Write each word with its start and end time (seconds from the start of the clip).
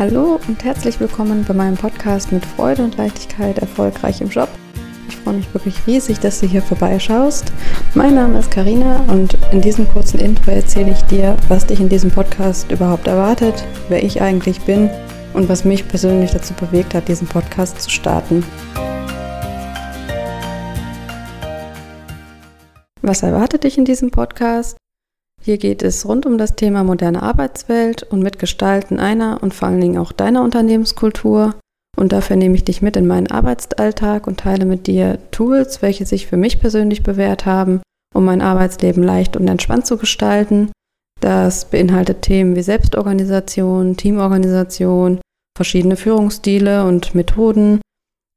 Hallo 0.00 0.40
und 0.48 0.64
herzlich 0.64 0.98
willkommen 0.98 1.44
bei 1.46 1.52
meinem 1.52 1.76
Podcast 1.76 2.32
mit 2.32 2.42
Freude 2.42 2.82
und 2.84 2.96
Leichtigkeit 2.96 3.58
erfolgreich 3.58 4.22
im 4.22 4.30
Job. 4.30 4.48
Ich 5.06 5.16
freue 5.16 5.34
mich 5.34 5.52
wirklich 5.52 5.86
riesig, 5.86 6.18
dass 6.20 6.40
du 6.40 6.46
hier 6.46 6.62
vorbeischaust. 6.62 7.52
Mein 7.94 8.14
Name 8.14 8.38
ist 8.38 8.50
Karina 8.50 9.04
und 9.08 9.36
in 9.52 9.60
diesem 9.60 9.86
kurzen 9.86 10.18
Intro 10.18 10.52
erzähle 10.52 10.92
ich 10.92 11.02
dir, 11.02 11.36
was 11.48 11.66
dich 11.66 11.80
in 11.80 11.90
diesem 11.90 12.10
Podcast 12.10 12.72
überhaupt 12.72 13.08
erwartet, 13.08 13.62
wer 13.90 14.02
ich 14.02 14.22
eigentlich 14.22 14.62
bin 14.62 14.88
und 15.34 15.50
was 15.50 15.66
mich 15.66 15.86
persönlich 15.86 16.30
dazu 16.30 16.54
bewegt 16.54 16.94
hat, 16.94 17.06
diesen 17.06 17.28
Podcast 17.28 17.82
zu 17.82 17.90
starten. 17.90 18.42
Was 23.02 23.22
erwartet 23.22 23.64
dich 23.64 23.76
in 23.76 23.84
diesem 23.84 24.10
Podcast? 24.10 24.78
Hier 25.42 25.56
geht 25.56 25.82
es 25.82 26.06
rund 26.06 26.26
um 26.26 26.36
das 26.36 26.54
Thema 26.54 26.84
moderne 26.84 27.22
Arbeitswelt 27.22 28.02
und 28.02 28.22
Mitgestalten 28.22 28.98
einer 28.98 29.42
und 29.42 29.54
vor 29.54 29.68
allen 29.68 29.80
Dingen 29.80 29.98
auch 29.98 30.12
deiner 30.12 30.42
Unternehmenskultur. 30.42 31.54
Und 31.96 32.12
dafür 32.12 32.36
nehme 32.36 32.54
ich 32.54 32.64
dich 32.64 32.82
mit 32.82 32.96
in 32.96 33.06
meinen 33.06 33.30
Arbeitsalltag 33.30 34.26
und 34.26 34.40
teile 34.40 34.64
mit 34.64 34.86
dir 34.86 35.18
Tools, 35.30 35.82
welche 35.82 36.04
sich 36.04 36.26
für 36.26 36.36
mich 36.36 36.60
persönlich 36.60 37.02
bewährt 37.02 37.46
haben, 37.46 37.80
um 38.14 38.24
mein 38.24 38.42
Arbeitsleben 38.42 39.02
leicht 39.02 39.36
und 39.36 39.48
entspannt 39.48 39.86
zu 39.86 39.96
gestalten. 39.96 40.70
Das 41.20 41.66
beinhaltet 41.66 42.22
Themen 42.22 42.54
wie 42.54 42.62
Selbstorganisation, 42.62 43.96
Teamorganisation, 43.96 45.20
verschiedene 45.56 45.96
Führungsstile 45.96 46.84
und 46.84 47.14
Methoden 47.14 47.80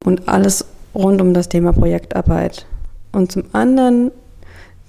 und 0.04 0.28
alles 0.28 0.66
rund 0.94 1.20
um 1.20 1.34
das 1.34 1.48
Thema 1.48 1.72
Projektarbeit. 1.72 2.66
Und 3.12 3.32
zum 3.32 3.44
anderen 3.52 4.10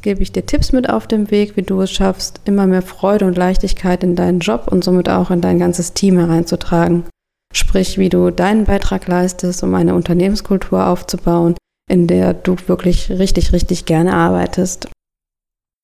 gebe 0.05 0.21
ich 0.21 0.31
dir 0.31 0.45
Tipps 0.45 0.71
mit 0.71 0.87
auf 0.87 1.07
dem 1.07 1.31
Weg, 1.31 1.57
wie 1.57 1.63
du 1.63 1.81
es 1.81 1.91
schaffst, 1.91 2.39
immer 2.45 2.67
mehr 2.67 2.83
Freude 2.83 3.25
und 3.25 3.35
Leichtigkeit 3.35 4.03
in 4.03 4.15
deinen 4.15 4.39
Job 4.39 4.67
und 4.71 4.83
somit 4.83 5.09
auch 5.09 5.31
in 5.31 5.41
dein 5.41 5.57
ganzes 5.57 5.93
Team 5.93 6.19
hereinzutragen. 6.19 7.05
Sprich, 7.51 7.97
wie 7.97 8.09
du 8.09 8.29
deinen 8.29 8.65
Beitrag 8.65 9.07
leistest, 9.07 9.63
um 9.63 9.73
eine 9.73 9.95
Unternehmenskultur 9.95 10.85
aufzubauen, 10.85 11.55
in 11.89 12.05
der 12.05 12.35
du 12.35 12.55
wirklich 12.67 13.09
richtig, 13.09 13.51
richtig 13.51 13.85
gerne 13.85 14.13
arbeitest. 14.13 14.87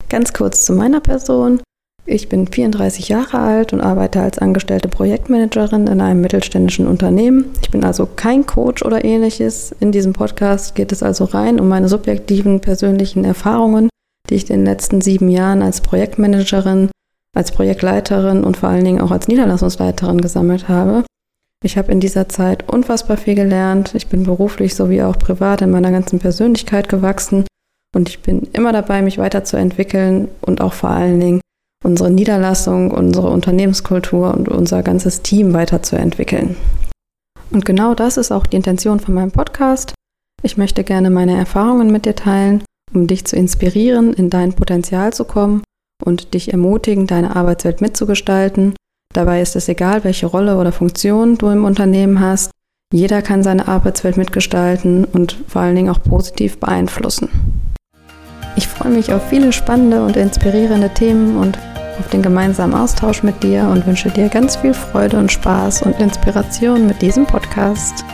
Ganz 0.08 0.32
kurz 0.32 0.64
zu 0.64 0.72
meiner 0.72 1.00
Person. 1.00 1.60
Ich 2.06 2.28
bin 2.28 2.46
34 2.46 3.08
Jahre 3.08 3.38
alt 3.38 3.72
und 3.72 3.80
arbeite 3.80 4.20
als 4.20 4.38
angestellte 4.38 4.88
Projektmanagerin 4.88 5.88
in 5.88 6.00
einem 6.00 6.20
mittelständischen 6.20 6.86
Unternehmen. 6.86 7.46
Ich 7.60 7.70
bin 7.70 7.82
also 7.82 8.06
kein 8.06 8.46
Coach 8.46 8.84
oder 8.84 9.04
ähnliches. 9.04 9.74
In 9.80 9.90
diesem 9.90 10.12
Podcast 10.12 10.76
geht 10.76 10.92
es 10.92 11.02
also 11.02 11.24
rein 11.24 11.58
um 11.58 11.68
meine 11.68 11.88
subjektiven 11.88 12.60
persönlichen 12.60 13.24
Erfahrungen 13.24 13.88
die 14.32 14.36
ich 14.36 14.50
in 14.50 14.60
den 14.60 14.66
letzten 14.66 15.02
sieben 15.02 15.28
Jahren 15.28 15.60
als 15.60 15.82
Projektmanagerin, 15.82 16.90
als 17.36 17.52
Projektleiterin 17.52 18.44
und 18.44 18.56
vor 18.56 18.70
allen 18.70 18.84
Dingen 18.84 19.00
auch 19.00 19.10
als 19.10 19.28
Niederlassungsleiterin 19.28 20.22
gesammelt 20.22 20.68
habe. 20.68 21.04
Ich 21.62 21.76
habe 21.76 21.92
in 21.92 22.00
dieser 22.00 22.28
Zeit 22.28 22.68
unfassbar 22.72 23.18
viel 23.18 23.34
gelernt. 23.34 23.94
Ich 23.94 24.08
bin 24.08 24.24
beruflich 24.24 24.74
sowie 24.74 25.02
auch 25.02 25.18
privat 25.18 25.60
in 25.60 25.70
meiner 25.70 25.92
ganzen 25.92 26.18
Persönlichkeit 26.18 26.88
gewachsen 26.88 27.44
und 27.94 28.08
ich 28.08 28.20
bin 28.20 28.48
immer 28.54 28.72
dabei, 28.72 29.02
mich 29.02 29.18
weiterzuentwickeln 29.18 30.28
und 30.40 30.62
auch 30.62 30.72
vor 30.72 30.90
allen 30.90 31.20
Dingen 31.20 31.40
unsere 31.84 32.10
Niederlassung, 32.10 32.90
unsere 32.90 33.28
Unternehmenskultur 33.28 34.32
und 34.32 34.48
unser 34.48 34.82
ganzes 34.82 35.20
Team 35.20 35.52
weiterzuentwickeln. 35.52 36.56
Und 37.50 37.66
genau 37.66 37.94
das 37.94 38.16
ist 38.16 38.32
auch 38.32 38.46
die 38.46 38.56
Intention 38.56 38.98
von 38.98 39.12
meinem 39.12 39.30
Podcast. 39.30 39.92
Ich 40.42 40.56
möchte 40.56 40.84
gerne 40.84 41.10
meine 41.10 41.36
Erfahrungen 41.36 41.92
mit 41.92 42.06
dir 42.06 42.16
teilen 42.16 42.64
um 42.94 43.06
dich 43.06 43.24
zu 43.24 43.36
inspirieren, 43.36 44.12
in 44.12 44.30
dein 44.30 44.52
Potenzial 44.52 45.12
zu 45.12 45.24
kommen 45.24 45.62
und 46.04 46.34
dich 46.34 46.52
ermutigen, 46.52 47.06
deine 47.06 47.36
Arbeitswelt 47.36 47.80
mitzugestalten. 47.80 48.74
Dabei 49.14 49.42
ist 49.42 49.56
es 49.56 49.68
egal, 49.68 50.04
welche 50.04 50.26
Rolle 50.26 50.56
oder 50.56 50.72
Funktion 50.72 51.36
du 51.36 51.48
im 51.48 51.64
Unternehmen 51.64 52.20
hast. 52.20 52.50
Jeder 52.92 53.22
kann 53.22 53.42
seine 53.42 53.68
Arbeitswelt 53.68 54.16
mitgestalten 54.16 55.04
und 55.04 55.36
vor 55.48 55.62
allen 55.62 55.76
Dingen 55.76 55.90
auch 55.90 56.02
positiv 56.02 56.58
beeinflussen. 56.58 57.28
Ich 58.56 58.68
freue 58.68 58.92
mich 58.92 59.12
auf 59.12 59.28
viele 59.28 59.52
spannende 59.52 60.04
und 60.04 60.16
inspirierende 60.16 60.90
Themen 60.90 61.36
und 61.38 61.58
auf 61.98 62.08
den 62.08 62.22
gemeinsamen 62.22 62.74
Austausch 62.74 63.22
mit 63.22 63.42
dir 63.42 63.68
und 63.68 63.86
wünsche 63.86 64.10
dir 64.10 64.28
ganz 64.28 64.56
viel 64.56 64.74
Freude 64.74 65.18
und 65.18 65.32
Spaß 65.32 65.82
und 65.82 65.98
Inspiration 66.00 66.86
mit 66.86 67.00
diesem 67.00 67.26
Podcast. 67.26 68.04